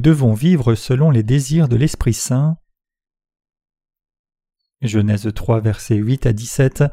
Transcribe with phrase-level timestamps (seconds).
[0.00, 2.56] Devons vivre selon les désirs de l'Esprit Saint.
[4.80, 6.84] Genèse 3, versets 8 à 17.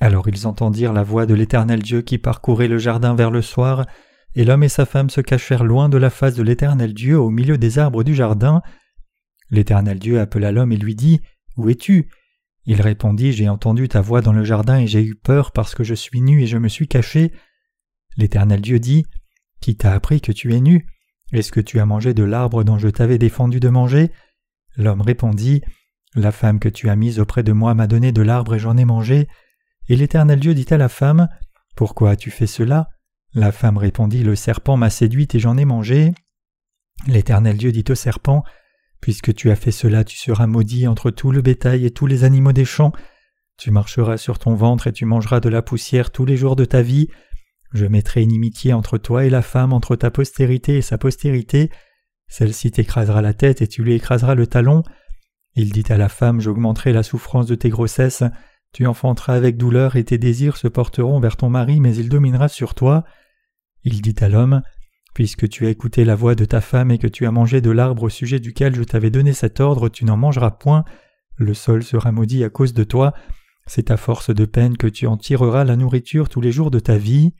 [0.00, 3.86] Alors ils entendirent la voix de l'Éternel Dieu qui parcourait le jardin vers le soir,
[4.34, 7.28] et l'homme et sa femme se cachèrent loin de la face de l'Éternel Dieu au
[7.28, 8.62] milieu des arbres du jardin.
[9.50, 11.20] L'Éternel Dieu appela l'homme et lui dit
[11.58, 12.08] Où es-tu?
[12.64, 15.84] Il répondit J'ai entendu ta voix dans le jardin et j'ai eu peur parce que
[15.84, 17.32] je suis nu et je me suis caché.
[18.16, 19.04] L'Éternel Dieu dit
[19.60, 20.86] Qui t'a appris que tu es nu?
[21.32, 24.12] Est-ce que tu as mangé de l'arbre dont je t'avais défendu de manger?
[24.76, 25.62] L'homme répondit
[26.14, 28.76] La femme que tu as mise auprès de moi m'a donné de l'arbre et j'en
[28.76, 29.28] ai mangé.
[29.88, 31.28] Et l'Éternel Dieu dit à la femme
[31.74, 32.90] Pourquoi as-tu fait cela?
[33.34, 36.14] La femme répondit Le serpent m'a séduite et j'en ai mangé.
[37.06, 38.44] L'Éternel Dieu dit au serpent
[39.00, 42.24] Puisque tu as fait cela, tu seras maudit entre tout le bétail et tous les
[42.24, 42.92] animaux des champs.
[43.58, 46.64] Tu marcheras sur ton ventre et tu mangeras de la poussière tous les jours de
[46.64, 47.08] ta vie.
[47.76, 51.70] Je mettrai inimitié entre toi et la femme, entre ta postérité et sa postérité.
[52.26, 54.82] Celle-ci t'écrasera la tête et tu lui écraseras le talon.
[55.56, 58.24] Il dit à la femme J'augmenterai la souffrance de tes grossesses.
[58.72, 62.48] Tu enfanteras avec douleur et tes désirs se porteront vers ton mari, mais il dominera
[62.48, 63.04] sur toi.
[63.84, 64.62] Il dit à l'homme
[65.12, 67.70] Puisque tu as écouté la voix de ta femme et que tu as mangé de
[67.70, 70.86] l'arbre au sujet duquel je t'avais donné cet ordre, tu n'en mangeras point.
[71.36, 73.12] Le sol sera maudit à cause de toi.
[73.66, 76.78] C'est à force de peine que tu en tireras la nourriture tous les jours de
[76.78, 77.34] ta vie.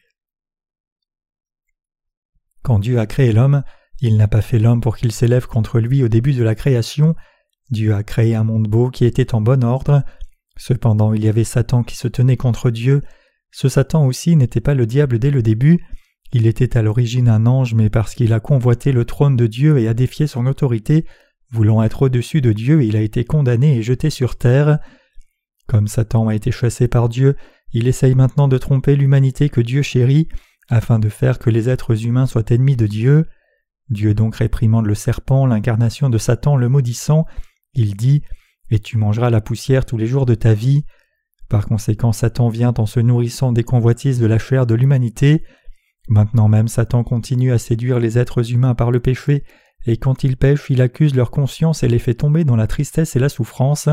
[2.66, 3.62] Quand Dieu a créé l'homme,
[4.00, 7.14] il n'a pas fait l'homme pour qu'il s'élève contre lui au début de la création.
[7.70, 10.02] Dieu a créé un monde beau qui était en bon ordre.
[10.56, 13.02] Cependant il y avait Satan qui se tenait contre Dieu.
[13.52, 15.78] Ce Satan aussi n'était pas le diable dès le début,
[16.32, 19.78] il était à l'origine un ange, mais parce qu'il a convoité le trône de Dieu
[19.78, 21.06] et a défié son autorité,
[21.52, 24.80] voulant être au-dessus de Dieu, il a été condamné et jeté sur terre.
[25.68, 27.36] Comme Satan a été chassé par Dieu,
[27.72, 30.26] il essaye maintenant de tromper l'humanité que Dieu chérit,
[30.68, 33.26] afin de faire que les êtres humains soient ennemis de Dieu.
[33.88, 37.24] Dieu donc réprimande le serpent, l'incarnation de Satan le maudissant.
[37.74, 38.22] Il dit
[38.70, 40.84] et tu mangeras la poussière tous les jours de ta vie.
[41.48, 45.44] Par conséquent, Satan vient en se nourrissant des convoitises de la chair de l'humanité.
[46.08, 49.44] Maintenant même, Satan continue à séduire les êtres humains par le péché,
[49.86, 53.14] et quand ils pêchent, il accuse leur conscience et les fait tomber dans la tristesse
[53.14, 53.88] et la souffrance.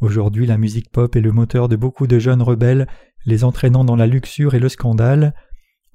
[0.00, 2.86] Aujourd'hui, la musique pop est le moteur de beaucoup de jeunes rebelles,
[3.26, 5.34] les entraînant dans la luxure et le scandale.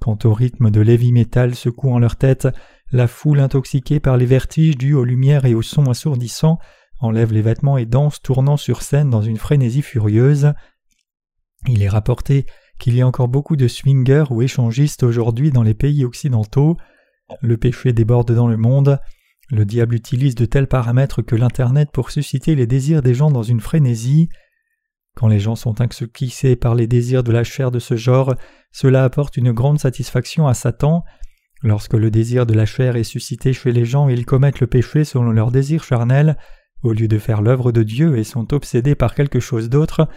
[0.06, 2.46] Quant au rythme de l'heavy metal secouant leur tête,
[2.92, 6.60] la foule intoxiquée par les vertiges dus aux lumières et aux sons assourdissants
[7.00, 10.52] enlève les vêtements et danse tournant sur scène dans une frénésie furieuse.
[11.66, 12.46] Il est rapporté
[12.78, 16.76] qu'il y a encore beaucoup de swingers ou échangistes aujourd'hui dans les pays occidentaux.
[17.40, 19.00] Le péché déborde dans le monde.
[19.50, 23.42] Le diable utilise de tels paramètres que l'Internet pour susciter les désirs des gens dans
[23.42, 24.28] une frénésie.
[25.16, 28.34] Quand les gens sont intoxiqués par les désirs de la chair de ce genre,
[28.70, 31.02] cela apporte une grande satisfaction à Satan.
[31.62, 35.04] Lorsque le désir de la chair est suscité chez les gens, ils commettent le péché
[35.04, 36.36] selon leur désir charnel,
[36.82, 40.08] au lieu de faire l'œuvre de Dieu et sont obsédés par quelque chose d'autre,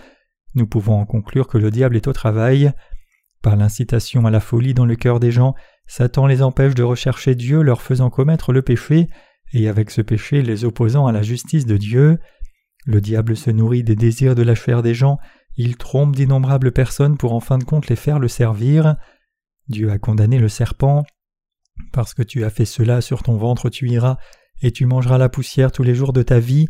[0.56, 2.72] nous pouvons en conclure que le diable est au travail.
[3.42, 5.56] Par l'incitation à la folie dans le cœur des gens,
[5.88, 9.08] Satan les empêche de rechercher Dieu, leur faisant commettre le péché,
[9.54, 12.20] et avec ce péché les opposant à la justice de Dieu.
[12.86, 15.18] Le diable se nourrit des désirs de la chair des gens,
[15.56, 18.96] il trompe d'innombrables personnes pour en fin de compte les faire le servir.
[19.68, 21.04] Dieu a condamné le serpent.
[21.92, 24.18] Parce que tu as fait cela sur ton ventre tu iras,
[24.62, 26.68] et tu mangeras la poussière tous les jours de ta vie.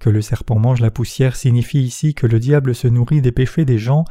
[0.00, 3.64] Que le serpent mange la poussière signifie ici que le diable se nourrit des péchés
[3.64, 4.04] des gens,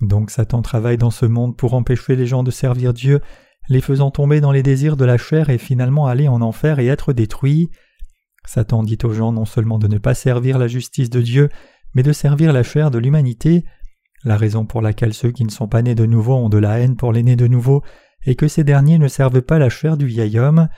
[0.00, 3.20] donc Satan travaille dans ce monde pour empêcher les gens de servir Dieu,
[3.68, 6.86] les faisant tomber dans les désirs de la chair et finalement aller en enfer et
[6.86, 7.68] être détruits.
[8.50, 11.50] Satan dit aux gens non seulement de ne pas servir la justice de Dieu,
[11.94, 13.64] mais de servir la chair de l'humanité,
[14.24, 16.80] la raison pour laquelle ceux qui ne sont pas nés de nouveau ont de la
[16.80, 17.84] haine pour les nés de nouveau,
[18.26, 20.68] et que ces derniers ne servent pas la chair du vieil homme.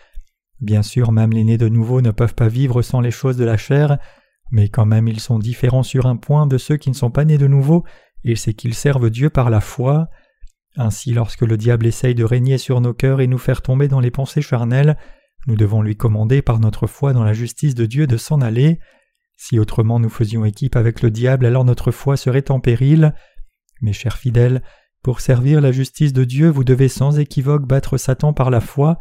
[0.60, 3.44] Bien sûr, même les nés de nouveau ne peuvent pas vivre sans les choses de
[3.46, 3.96] la chair,
[4.50, 7.24] mais quand même ils sont différents sur un point de ceux qui ne sont pas
[7.24, 7.84] nés de nouveau,
[8.22, 10.08] et c'est qu'ils servent Dieu par la foi.
[10.76, 14.00] Ainsi, lorsque le diable essaye de régner sur nos cœurs et nous faire tomber dans
[14.00, 14.98] les pensées charnelles,
[15.46, 18.78] nous devons lui commander par notre foi dans la justice de Dieu de s'en aller.
[19.36, 23.14] Si autrement nous faisions équipe avec le diable, alors notre foi serait en péril.
[23.80, 24.62] Mes chers fidèles,
[25.02, 28.98] pour servir la justice de Dieu, vous devez sans équivoque battre Satan par la foi,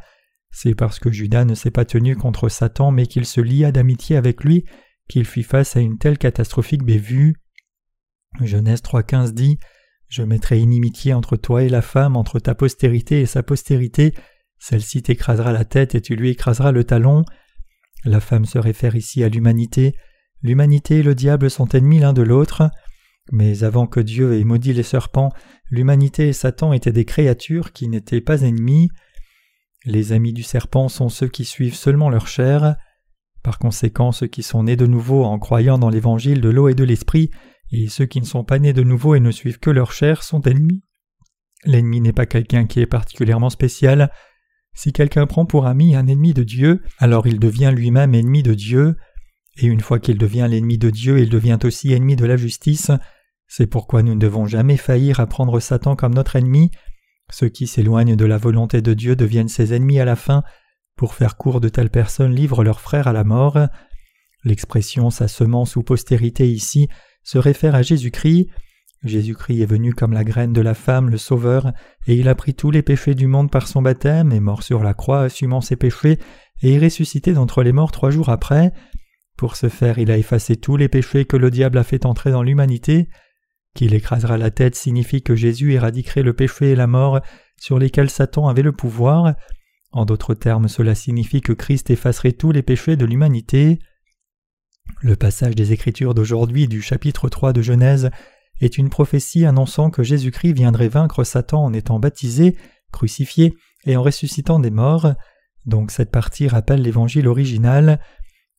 [0.52, 4.18] c'est parce que Judas ne s'est pas tenu contre Satan mais qu'il se lia d'amitié
[4.18, 4.66] avec lui
[5.08, 7.36] qu'il fit face à une telle catastrophique bévue.
[8.42, 9.58] Genèse 3.15 dit
[10.08, 14.14] Je mettrai inimitié entre toi et la femme, entre ta postérité et sa postérité,
[14.62, 17.26] celle-ci t'écrasera la tête et tu lui écraseras le talon.
[18.06, 19.96] La femme se réfère ici à l'humanité.
[20.44, 22.70] L'humanité et le diable sont ennemis l'un de l'autre.
[23.32, 25.32] Mais avant que Dieu ait maudit les serpents,
[25.72, 28.90] l'humanité et Satan étaient des créatures qui n'étaient pas ennemis.
[29.84, 32.76] Les amis du serpent sont ceux qui suivent seulement leur chair.
[33.42, 36.76] Par conséquent, ceux qui sont nés de nouveau en croyant dans l'évangile de l'eau et
[36.76, 37.32] de l'esprit,
[37.72, 40.22] et ceux qui ne sont pas nés de nouveau et ne suivent que leur chair
[40.22, 40.84] sont ennemis.
[41.66, 44.12] L'ennemi n'est pas quelqu'un qui est particulièrement spécial.
[44.74, 48.54] Si quelqu'un prend pour ami un ennemi de Dieu, alors il devient lui-même ennemi de
[48.54, 48.96] Dieu,
[49.58, 52.92] et une fois qu'il devient l'ennemi de Dieu, il devient aussi ennemi de la justice.
[53.48, 56.72] C'est pourquoi nous ne devons jamais faillir à prendre Satan comme notre ennemi.
[57.30, 60.44] Ceux qui s'éloignent de la volonté de Dieu deviennent ses ennemis à la fin.
[60.96, 63.60] Pour faire court, de telles personnes livrent leurs frères à la mort.
[64.44, 66.88] L'expression sa semence ou postérité ici
[67.24, 68.48] se réfère à Jésus-Christ.
[69.04, 71.72] Jésus-Christ est venu comme la graine de la femme, le Sauveur,
[72.06, 74.84] et il a pris tous les péchés du monde par son baptême, est mort sur
[74.84, 76.20] la croix assumant ses péchés,
[76.62, 78.72] et est ressuscité d'entre les morts trois jours après.
[79.38, 82.30] Pour ce faire, il a effacé tous les péchés que le diable a fait entrer
[82.30, 83.10] dans l'humanité.
[83.74, 87.22] Qu'il écrasera la tête signifie que Jésus éradiquerait le péché et la mort
[87.58, 89.34] sur lesquels Satan avait le pouvoir.
[89.92, 93.80] En d'autres termes, cela signifie que Christ effacerait tous les péchés de l'humanité.
[95.02, 98.12] Le passage des Écritures d'aujourd'hui du chapitre 3 de Genèse
[98.62, 102.56] est une prophétie annonçant que Jésus-Christ viendrait vaincre Satan en étant baptisé,
[102.92, 103.56] crucifié
[103.86, 105.14] et en ressuscitant des morts.
[105.66, 108.00] Donc cette partie rappelle l'évangile original.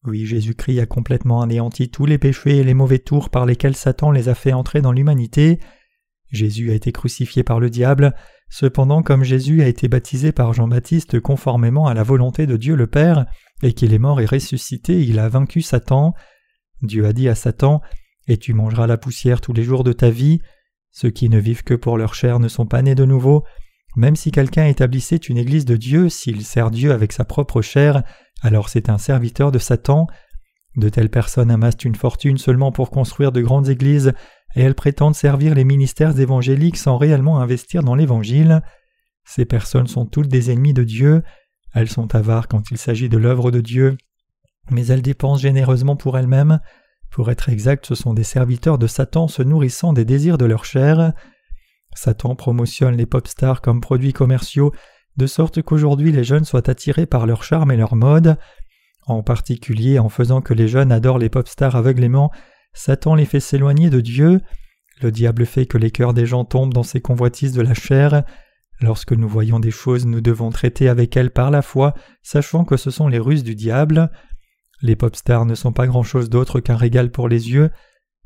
[0.04, 4.10] Oui, Jésus-Christ a complètement anéanti tous les péchés et les mauvais tours par lesquels Satan
[4.10, 5.60] les a fait entrer dans l'humanité.
[6.31, 8.14] Jésus a été crucifié par le diable,
[8.49, 12.87] cependant comme Jésus a été baptisé par Jean-Baptiste conformément à la volonté de Dieu le
[12.87, 13.26] Père,
[13.62, 16.14] et qu'il est mort et ressuscité, il a vaincu Satan.
[16.81, 17.81] Dieu a dit à Satan
[18.29, 20.41] Et tu mangeras la poussière tous les jours de ta vie.
[20.91, 23.45] Ceux qui ne vivent que pour leur chair ne sont pas nés de nouveau.
[23.97, 28.03] Même si quelqu'un établissait une église de Dieu, s'il sert Dieu avec sa propre chair,
[28.43, 30.07] alors c'est un serviteur de Satan.
[30.77, 34.13] De telles personnes amassent une fortune seulement pour construire de grandes églises,
[34.55, 38.63] et elles prétendent servir les ministères évangéliques sans réellement investir dans l'Évangile.
[39.25, 41.23] Ces personnes sont toutes des ennemis de Dieu,
[41.75, 43.97] elles sont avares quand il s'agit de l'œuvre de Dieu,
[44.71, 46.61] mais elles dépensent généreusement pour elles-mêmes.
[47.12, 50.64] Pour être exact, ce sont des serviteurs de Satan se nourrissant des désirs de leur
[50.64, 51.12] chair.
[51.94, 54.73] Satan promotionne les pop stars comme produits commerciaux,
[55.19, 58.38] de sorte qu'aujourd'hui les jeunes soient attirés par leur charme et leur mode.
[59.06, 62.31] En particulier, en faisant que les jeunes adorent les pop stars aveuglément,
[62.73, 64.41] Satan les fait s'éloigner de Dieu.
[65.03, 68.25] Le diable fait que les cœurs des gens tombent dans ces convoitises de la chair.
[68.81, 71.93] Lorsque nous voyons des choses, nous devons traiter avec elles par la foi,
[72.23, 74.11] sachant que ce sont les ruses du diable.
[74.82, 77.70] Les pop stars ne sont pas grand-chose d'autre qu'un régal pour les yeux.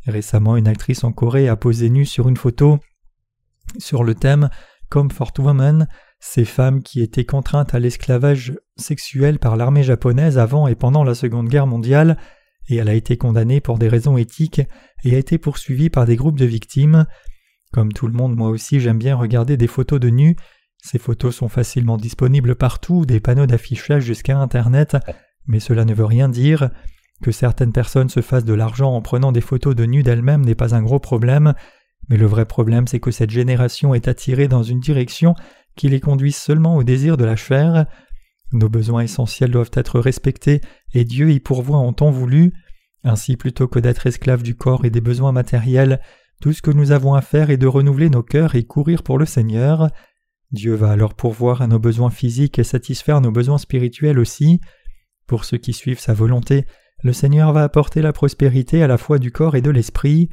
[0.07, 2.79] Récemment, une actrice en Corée a posé nue sur une photo
[3.79, 4.49] sur le thème
[4.89, 5.89] Comfort Woman,
[6.21, 11.15] ces femmes qui étaient contraintes à l'esclavage sexuel par l'armée japonaise avant et pendant la
[11.15, 12.17] Seconde Guerre mondiale,
[12.69, 14.63] et elle a été condamnée pour des raisons éthiques
[15.05, 17.07] et a été poursuivie par des groupes de victimes.
[17.73, 20.37] Comme tout le monde, moi aussi j'aime bien regarder des photos de nus.
[20.83, 24.97] Ces photos sont facilement disponibles partout, des panneaux d'affichage jusqu'à Internet,
[25.47, 26.71] mais cela ne veut rien dire.
[27.23, 30.55] Que certaines personnes se fassent de l'argent en prenant des photos de nus d'elles-mêmes n'est
[30.55, 31.55] pas un gros problème,
[32.09, 35.35] mais le vrai problème c'est que cette génération est attirée dans une direction
[35.77, 37.87] qui les conduit seulement au désir de la chair.
[38.53, 40.61] Nos besoins essentiels doivent être respectés
[40.93, 42.53] et Dieu y pourvoit en temps voulu.
[43.03, 46.01] Ainsi, plutôt que d'être esclaves du corps et des besoins matériels,
[46.41, 49.19] tout ce que nous avons à faire est de renouveler nos cœurs et courir pour
[49.19, 49.89] le Seigneur.
[50.53, 54.61] Dieu va alors pourvoir à nos besoins physiques et satisfaire nos besoins spirituels aussi.
[55.27, 56.67] Pour ceux qui suivent sa volonté,
[57.03, 60.29] le Seigneur va apporter la prospérité à la fois du corps et de l'esprit.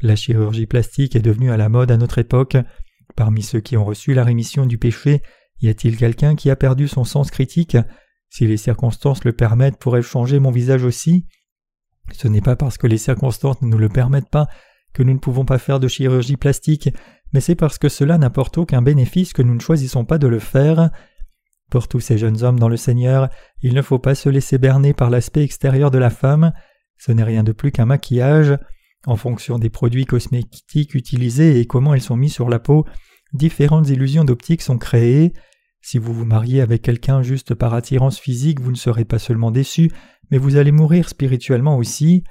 [0.00, 2.56] La chirurgie plastique est devenue à la mode à notre époque.
[3.16, 5.22] Parmi ceux qui ont reçu la rémission du péché,
[5.60, 7.76] y a-t-il quelqu'un qui a perdu son sens critique?
[8.28, 11.26] Si les circonstances le permettent, pourrais-je changer mon visage aussi?
[12.12, 14.48] Ce n'est pas parce que les circonstances ne nous le permettent pas
[14.92, 16.88] que nous ne pouvons pas faire de chirurgie plastique,
[17.32, 20.38] mais c'est parce que cela n'apporte aucun bénéfice que nous ne choisissons pas de le
[20.38, 20.90] faire.
[21.70, 23.28] Pour tous ces jeunes hommes dans le Seigneur,
[23.62, 26.52] il ne faut pas se laisser berner par l'aspect extérieur de la femme,
[26.98, 28.56] ce n'est rien de plus qu'un maquillage.
[29.06, 32.86] En fonction des produits cosmétiques utilisés et comment ils sont mis sur la peau,
[33.34, 35.32] différentes illusions d'optique sont créées.
[35.82, 39.50] Si vous vous mariez avec quelqu'un juste par attirance physique, vous ne serez pas seulement
[39.50, 39.90] déçu,
[40.30, 42.24] mais vous allez mourir spirituellement aussi.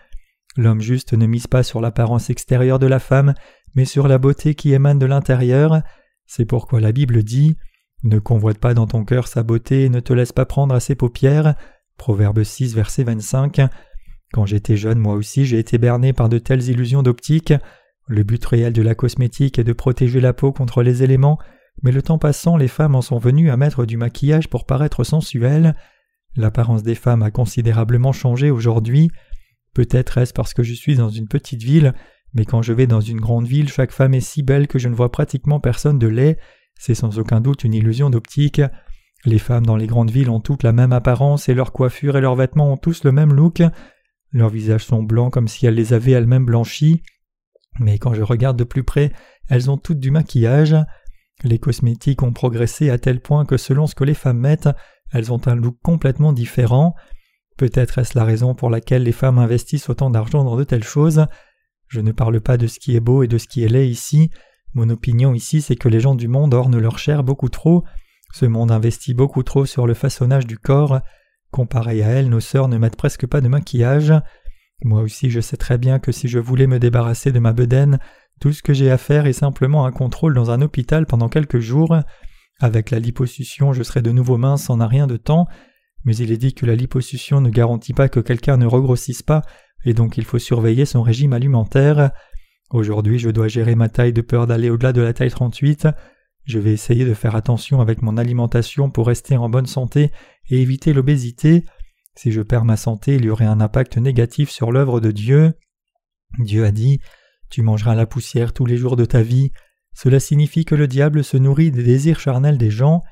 [0.58, 3.36] L'homme juste ne mise pas sur l'apparence extérieure de la femme,
[3.76, 5.84] mais sur la beauté qui émane de l'intérieur.
[6.26, 7.56] C'est pourquoi la Bible dit
[8.04, 10.80] Ne convoite pas dans ton cœur sa beauté et ne te laisse pas prendre à
[10.80, 11.56] ses paupières.
[11.98, 13.62] Proverbe 6, verset 25.
[14.34, 17.54] Quand j'étais jeune, moi aussi, j'ai été berné par de telles illusions d'optique.
[18.08, 21.38] Le but réel de la cosmétique est de protéger la peau contre les éléments,
[21.82, 25.06] mais le temps passant, les femmes en sont venues à mettre du maquillage pour paraître
[25.06, 25.76] sensuelles.
[26.36, 29.10] L'apparence des femmes a considérablement changé aujourd'hui.
[29.74, 31.94] Peut-être est-ce parce que je suis dans une petite ville,
[32.34, 34.90] mais quand je vais dans une grande ville, chaque femme est si belle que je
[34.90, 36.38] ne vois pratiquement personne de laid.
[36.78, 38.62] C'est sans aucun doute une illusion d'optique.
[39.26, 42.22] Les femmes dans les grandes villes ont toutes la même apparence et leurs coiffures et
[42.22, 43.62] leurs vêtements ont tous le même look.
[44.32, 47.04] Leurs visages sont blancs comme si elles les avaient elles-mêmes blanchis.
[47.80, 49.12] Mais quand je regarde de plus près,
[49.50, 50.76] elles ont toutes du maquillage.
[51.44, 54.70] Les cosmétiques ont progressé à tel point que selon ce que les femmes mettent,
[55.12, 56.96] elles ont un look complètement différent.
[57.58, 61.26] Peut-être est-ce la raison pour laquelle les femmes investissent autant d'argent dans de telles choses.
[61.88, 63.88] Je ne parle pas de ce qui est beau et de ce qui est laid
[63.88, 64.32] ici.
[64.74, 67.84] Mon opinion ici, c'est que les gens du monde ornent leur chair beaucoup trop.
[68.34, 71.02] Ce monde investit beaucoup trop sur le façonnage du corps.
[71.52, 74.14] Comparé à elles, nos sœurs ne mettent presque pas de maquillage.
[74.84, 78.00] Moi aussi, je sais très bien que si je voulais me débarrasser de ma bedaine,
[78.42, 81.60] tout ce que j'ai à faire est simplement un contrôle dans un hôpital pendant quelques
[81.60, 81.96] jours.
[82.60, 85.46] Avec la liposuction, je serai de nouveau mince en un rien de temps,
[86.04, 89.44] mais il est dit que la liposuction ne garantit pas que quelqu'un ne regrossisse pas,
[89.86, 92.12] et donc il faut surveiller son régime alimentaire.
[92.74, 95.90] Aujourd'hui, je dois gérer ma taille de peur d'aller au-delà de la taille 38.
[96.46, 100.10] Je vais essayer de faire attention avec mon alimentation pour rester en bonne santé
[100.50, 101.66] et éviter l'obésité.
[102.16, 105.54] Si je perds ma santé, il y aurait un impact négatif sur l'œuvre de Dieu.
[106.40, 107.00] Dieu a dit
[107.52, 109.52] Tu mangeras la poussière tous les jours de ta vie.
[109.94, 113.04] Cela signifie que le diable se nourrit des désirs charnels des gens.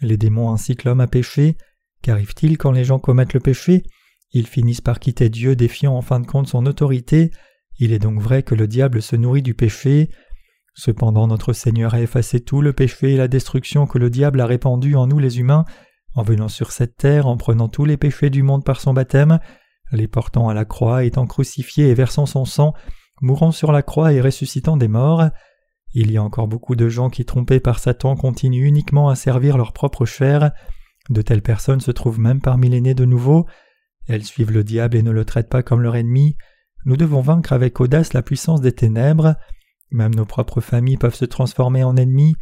[0.00, 1.56] Les démons incitent l'homme à pécher.
[2.02, 3.82] Qu'arrive-t-il quand les gens commettent le péché?
[4.30, 7.32] Ils finissent par quitter Dieu, défiant en fin de compte son autorité.
[7.78, 10.10] Il est donc vrai que le diable se nourrit du péché.
[10.74, 14.46] Cependant notre Seigneur a effacé tout le péché et la destruction que le diable a
[14.46, 15.64] répandu en nous les humains,
[16.14, 19.38] en venant sur cette terre, en prenant tous les péchés du monde par son baptême,
[19.92, 22.74] les portant à la croix, étant crucifié et versant son sang,
[23.20, 25.24] mourant sur la croix et ressuscitant des morts.
[25.94, 29.56] Il y a encore beaucoup de gens qui, trompés par Satan, continuent uniquement à servir
[29.56, 30.52] leur propre chair.
[31.10, 33.46] De telles personnes se trouvent même parmi les nés de nouveau.
[34.06, 36.36] Elles suivent le diable et ne le traitent pas comme leur ennemi.
[36.84, 39.34] Nous devons vaincre avec audace la puissance des ténèbres.
[39.90, 42.34] Même nos propres familles peuvent se transformer en ennemis.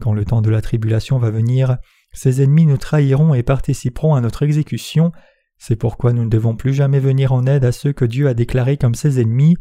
[0.00, 1.78] Quand le temps de la tribulation va venir,
[2.12, 5.12] ces ennemis nous trahiront et participeront à notre exécution.
[5.58, 8.34] C'est pourquoi nous ne devons plus jamais venir en aide à ceux que Dieu a
[8.34, 9.56] déclarés comme ses ennemis.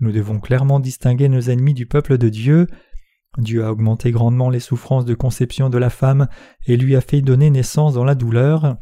[0.00, 2.66] Nous devons clairement distinguer nos ennemis du peuple de Dieu.
[3.38, 6.28] Dieu a augmenté grandement les souffrances de conception de la femme
[6.66, 8.76] et lui a fait donner naissance dans la douleur.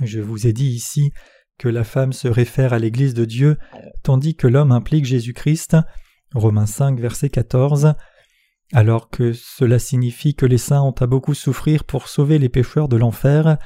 [0.00, 1.12] Je vous ai dit ici
[1.58, 3.56] que la femme se réfère à l'Église de Dieu,
[4.02, 5.76] tandis que l'homme implique Jésus-Christ.
[6.34, 7.94] Romains 5, verset 14.
[8.72, 12.88] Alors que cela signifie que les saints ont à beaucoup souffrir pour sauver les pécheurs
[12.88, 13.58] de l'enfer,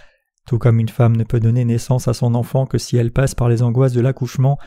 [0.47, 3.35] tout comme une femme ne peut donner naissance à son enfant que si elle passe
[3.35, 4.59] par les angoisses de l'accouchement,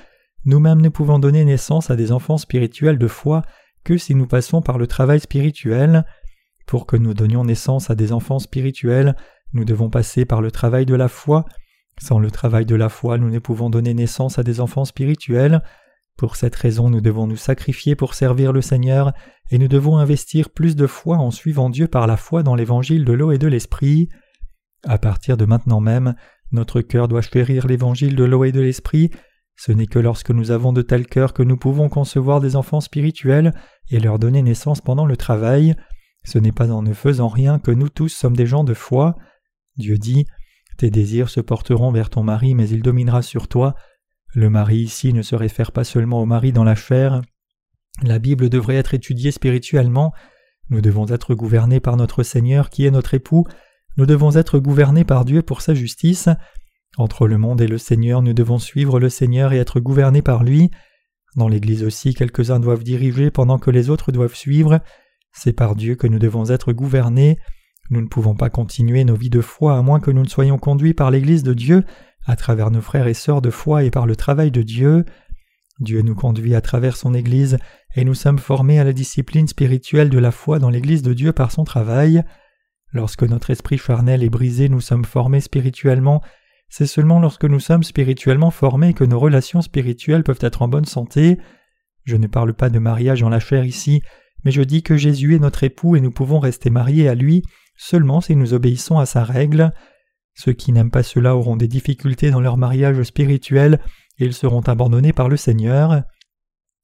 [0.45, 3.41] nous-mêmes ne pouvons donner naissance à des enfants spirituels de foi
[3.83, 6.05] que si nous passons par le travail spirituel.
[6.65, 9.15] Pour que nous donnions naissance à des enfants spirituels,
[9.53, 11.45] nous devons passer par le travail de la foi,
[11.99, 15.61] sans le travail de la foi, nous ne pouvons donner naissance à des enfants spirituels.
[16.17, 19.13] Pour cette raison, nous devons nous sacrifier pour servir le Seigneur,
[19.51, 23.05] et nous devons investir plus de foi en suivant Dieu par la foi dans l'évangile
[23.05, 24.09] de l'eau et de l'esprit.
[24.87, 26.15] À partir de maintenant même,
[26.51, 29.11] notre cœur doit chérir l'évangile de l'eau et de l'esprit.
[29.55, 32.79] Ce n'est que lorsque nous avons de tels cœurs que nous pouvons concevoir des enfants
[32.79, 33.53] spirituels
[33.91, 35.75] et leur donner naissance pendant le travail.
[36.23, 39.15] Ce n'est pas en ne faisant rien que nous tous sommes des gens de foi.
[39.77, 40.25] Dieu dit
[40.79, 43.75] tes désirs se porteront vers ton mari, mais il dominera sur toi.
[44.33, 47.21] Le mari ici ne se réfère pas seulement au mari dans la chair.
[48.01, 50.13] La Bible devrait être étudiée spirituellement.
[50.69, 53.45] Nous devons être gouvernés par notre Seigneur qui est notre époux.
[53.97, 56.29] Nous devons être gouvernés par Dieu pour sa justice.
[56.97, 60.45] Entre le monde et le Seigneur, nous devons suivre le Seigneur et être gouvernés par
[60.45, 60.71] lui.
[61.35, 64.79] Dans l'Église aussi, quelques-uns doivent diriger pendant que les autres doivent suivre.
[65.33, 67.37] C'est par Dieu que nous devons être gouvernés.
[67.89, 70.59] Nous ne pouvons pas continuer nos vies de foi à moins que nous ne soyons
[70.59, 71.83] conduits par l'Église de Dieu,
[72.25, 75.05] à travers nos frères et sœurs de foi et par le travail de Dieu.
[75.79, 77.57] Dieu nous conduit à travers son Église,
[77.95, 81.31] et nous sommes formés à la discipline spirituelle de la foi dans l'Église de Dieu
[81.31, 82.23] par son travail.
[82.91, 86.21] Lorsque notre esprit charnel est brisé, nous sommes formés spirituellement.
[86.69, 90.85] C'est seulement lorsque nous sommes spirituellement formés que nos relations spirituelles peuvent être en bonne
[90.85, 91.39] santé.
[92.03, 94.01] Je ne parle pas de mariage en la chair ici,
[94.45, 97.43] mais je dis que Jésus est notre époux et nous pouvons rester mariés à lui
[97.79, 99.71] seulement si nous obéissons à sa règle.
[100.35, 103.79] Ceux qui n'aiment pas cela auront des difficultés dans leur mariage spirituel
[104.19, 106.03] et ils seront abandonnés par le Seigneur.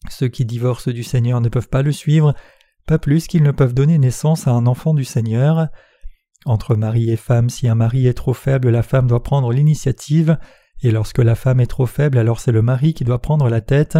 [0.10, 2.34] Ceux qui divorcent du Seigneur ne peuvent pas le suivre,
[2.88, 5.68] pas plus qu'ils ne peuvent donner naissance à un enfant du Seigneur.
[6.46, 10.38] Entre mari et femme, si un mari est trop faible, la femme doit prendre l'initiative,
[10.82, 13.62] et lorsque la femme est trop faible, alors c'est le mari qui doit prendre la
[13.62, 13.98] tête.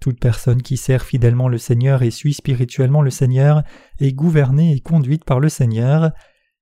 [0.00, 3.62] Toute personne qui sert fidèlement le Seigneur et suit spirituellement le Seigneur
[3.98, 6.12] est gouvernée et conduite par le Seigneur.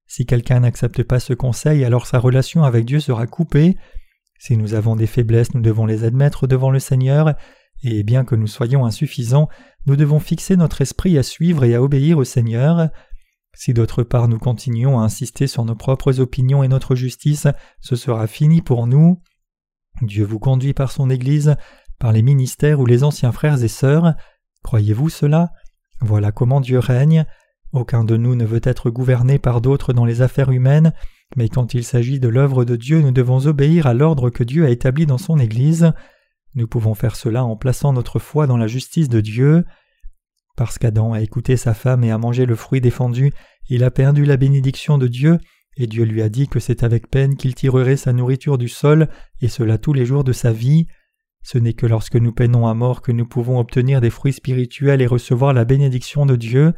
[0.07, 3.77] Si quelqu'un n'accepte pas ce conseil, alors sa relation avec Dieu sera coupée.
[4.39, 7.35] Si nous avons des faiblesses, nous devons les admettre devant le Seigneur,
[7.83, 9.49] et bien que nous soyons insuffisants,
[9.87, 12.89] nous devons fixer notre esprit à suivre et à obéir au Seigneur.
[13.55, 17.49] Si d'autre part nous continuons à insister sur nos propres opinions et notre justice,
[17.81, 19.23] ce sera fini pour nous.
[20.03, 21.57] Dieu vous conduit par son Église,
[21.99, 24.15] par les ministères ou les anciens frères et sœurs.
[24.63, 25.51] Croyez-vous cela?
[26.01, 27.25] Voilà comment Dieu règne.
[27.73, 30.93] Aucun de nous ne veut être gouverné par d'autres dans les affaires humaines,
[31.35, 34.65] mais quand il s'agit de l'œuvre de Dieu, nous devons obéir à l'ordre que Dieu
[34.65, 35.93] a établi dans son Église.
[36.55, 39.65] Nous pouvons faire cela en plaçant notre foi dans la justice de Dieu.
[40.57, 43.33] Parce qu'Adam a écouté sa femme et a mangé le fruit défendu,
[43.69, 45.39] il a perdu la bénédiction de Dieu,
[45.77, 49.09] et Dieu lui a dit que c'est avec peine qu'il tirerait sa nourriture du sol,
[49.43, 50.87] et cela tous les jours de sa vie.
[51.47, 55.01] Ce n'est que lorsque nous peinons à mort que nous pouvons obtenir des fruits spirituels
[55.01, 56.73] et recevoir la bénédiction de Dieu.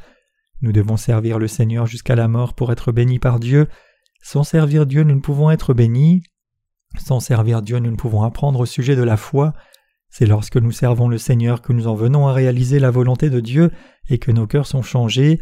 [0.61, 3.67] Nous devons servir le Seigneur jusqu'à la mort pour être bénis par Dieu.
[4.23, 6.23] Sans servir Dieu, nous ne pouvons être bénis.
[6.99, 9.55] Sans servir Dieu, nous ne pouvons apprendre au sujet de la foi.
[10.11, 13.41] C'est lorsque nous servons le Seigneur que nous en venons à réaliser la volonté de
[13.41, 13.71] Dieu
[14.11, 15.41] et que nos cœurs sont changés.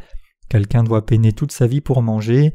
[0.49, 2.53] Quelqu'un doit peiner toute sa vie pour manger.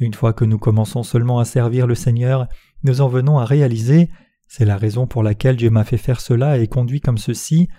[0.00, 2.48] Une fois que nous commençons seulement à servir le Seigneur,
[2.82, 4.10] nous en venons à réaliser
[4.54, 7.70] c'est la raison pour laquelle Dieu m'a fait faire cela et conduit comme ceci.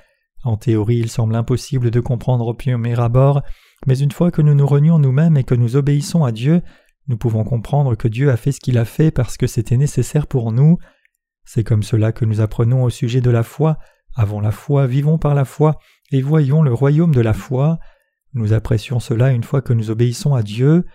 [0.44, 3.44] En théorie, il semble impossible de comprendre au premier abord,
[3.86, 6.64] mais une fois que nous nous renions nous-mêmes et que nous obéissons à Dieu,
[7.08, 10.26] nous pouvons comprendre que Dieu a fait ce qu'il a fait parce que c'était nécessaire
[10.26, 10.80] pour nous.
[11.46, 13.78] C'est comme cela que nous apprenons au sujet de la foi.
[14.16, 15.78] Avons la foi, vivons par la foi,
[16.12, 17.78] et voyons le royaume de la foi.
[18.34, 20.88] Nous apprécions cela une fois que nous obéissons à Dieu.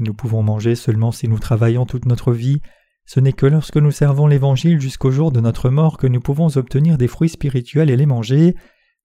[0.00, 2.60] Nous pouvons manger seulement si nous travaillons toute notre vie.
[3.04, 6.56] Ce n'est que lorsque nous servons l'Évangile jusqu'au jour de notre mort que nous pouvons
[6.56, 8.54] obtenir des fruits spirituels et les manger.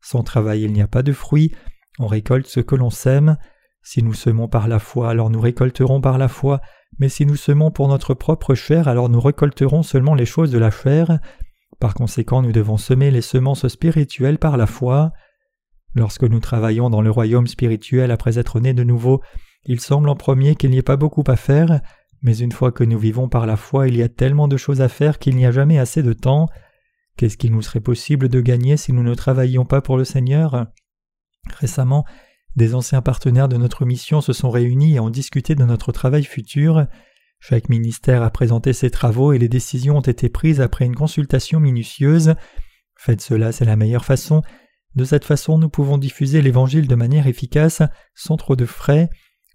[0.01, 1.51] Sans travail il n'y a pas de fruits,
[1.99, 3.37] on récolte ce que l'on sème.
[3.81, 6.61] Si nous semons par la foi, alors nous récolterons par la foi,
[6.99, 10.57] mais si nous semons pour notre propre chair, alors nous récolterons seulement les choses de
[10.57, 11.19] la chair.
[11.79, 15.11] Par conséquent, nous devons semer les semences spirituelles par la foi.
[15.95, 19.21] Lorsque nous travaillons dans le royaume spirituel après être nés de nouveau,
[19.65, 21.81] il semble en premier qu'il n'y ait pas beaucoup à faire,
[22.21, 24.81] mais une fois que nous vivons par la foi, il y a tellement de choses
[24.81, 26.47] à faire qu'il n'y a jamais assez de temps.
[27.15, 30.67] Qu'est-ce qu'il nous serait possible de gagner si nous ne travaillions pas pour le Seigneur?
[31.59, 32.05] Récemment,
[32.55, 36.23] des anciens partenaires de notre mission se sont réunis et ont discuté de notre travail
[36.23, 36.87] futur.
[37.39, 41.59] Chaque ministère a présenté ses travaux et les décisions ont été prises après une consultation
[41.59, 42.33] minutieuse.
[42.95, 44.41] Faites cela, c'est la meilleure façon.
[44.95, 47.83] De cette façon, nous pouvons diffuser l'Évangile de manière efficace,
[48.15, 49.09] sans trop de frais.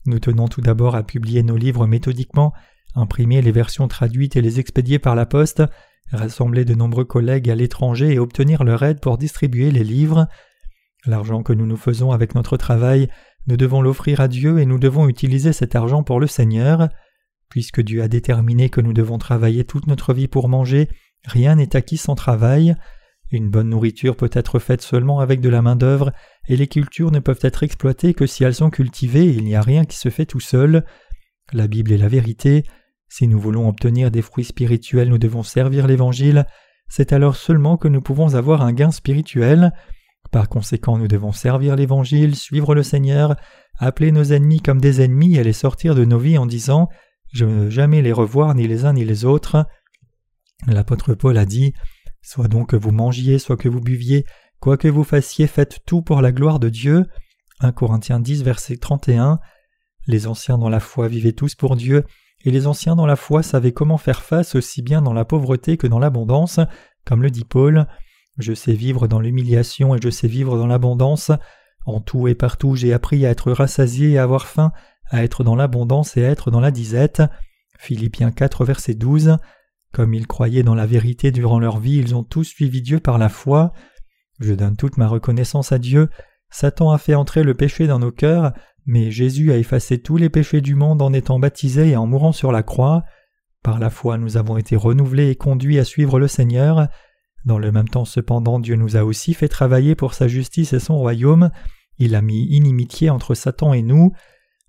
[0.07, 2.53] Nous tenons tout d'abord à publier nos livres méthodiquement,
[2.95, 5.63] imprimer les versions traduites et les expédier par la poste,
[6.11, 10.27] rassembler de nombreux collègues à l'étranger et obtenir leur aide pour distribuer les livres.
[11.07, 13.09] L'argent que nous nous faisons avec notre travail,
[13.47, 16.89] nous devons l'offrir à Dieu et nous devons utiliser cet argent pour le Seigneur.
[17.49, 20.89] Puisque Dieu a déterminé que nous devons travailler toute notre vie pour manger,
[21.25, 22.77] rien n'est acquis sans travail.
[23.33, 26.13] Une bonne nourriture peut être faite seulement avec de la main-d'œuvre,
[26.49, 29.63] et les cultures ne peuvent être exploitées que si elles sont cultivées, il n'y a
[29.63, 30.85] rien qui se fait tout seul.
[31.55, 32.63] La Bible est la vérité.
[33.09, 36.45] Si nous voulons obtenir des fruits spirituels, nous devons servir l'Évangile.
[36.89, 39.73] C'est alors seulement que nous pouvons avoir un gain spirituel.
[40.31, 43.37] Par conséquent, nous devons servir l'Évangile, suivre le Seigneur,
[43.79, 46.91] appeler nos ennemis comme des ennemis et les sortir de nos vies en disant
[47.33, 49.65] Je ne veux jamais les revoir ni les uns ni les autres.
[50.67, 51.73] L'apôtre Paul a dit
[52.23, 54.25] Soit donc que vous mangiez, soit que vous buviez,
[54.61, 57.05] quoi que vous fassiez, faites tout pour la gloire de Dieu.
[57.61, 59.41] 1 Corinthiens 10, verset 31.
[60.07, 62.05] Les anciens dans la foi vivaient tous pour Dieu,
[62.45, 65.77] et les anciens dans la foi savaient comment faire face aussi bien dans la pauvreté
[65.77, 66.61] que dans l'abondance,
[67.05, 67.87] comme le dit Paul.
[68.39, 71.31] Je sais vivre dans l'humiliation et je sais vivre dans l'abondance.
[71.85, 74.73] En tout et partout j'ai appris à être rassasié et à avoir faim,
[75.11, 77.23] à être dans l'abondance et à être dans la disette.
[77.79, 79.37] Philippiens 4 verset 12.
[79.93, 83.19] Comme ils croyaient dans la vérité durant leur vie, ils ont tous suivi Dieu par
[83.19, 83.73] la foi.
[84.41, 86.09] Je donne toute ma reconnaissance à Dieu.
[86.51, 88.53] Satan a fait entrer le péché dans nos cœurs,
[88.87, 92.33] mais Jésus a effacé tous les péchés du monde en étant baptisé et en mourant
[92.33, 93.05] sur la croix.
[93.63, 96.89] Par la foi nous avons été renouvelés et conduits à suivre le Seigneur.
[97.45, 100.81] Dans le même temps cependant Dieu nous a aussi fait travailler pour sa justice et
[100.81, 101.51] son royaume,
[101.99, 104.13] il a mis inimitié entre Satan et nous,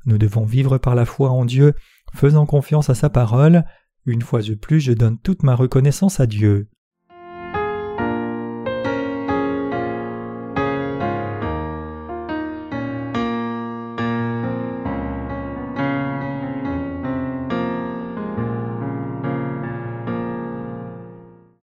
[0.06, 1.74] nous devons vivre par la foi en Dieu,
[2.14, 3.66] faisant confiance à sa parole,
[4.06, 6.68] une fois de plus je donne toute ma reconnaissance à Dieu.